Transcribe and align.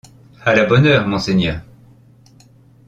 À 0.43 0.55
la 0.55 0.65
bonne 0.65 0.87
heure, 0.87 1.07
monseigneur! 1.07 1.61